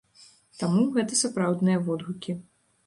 Таму, 0.61 0.87
гэта 0.95 1.21
сапраўдныя 1.21 1.87
водгукі. 1.91 2.41